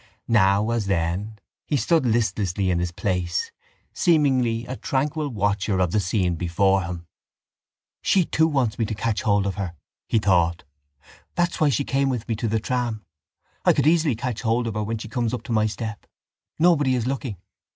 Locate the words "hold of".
9.21-9.57, 14.41-14.73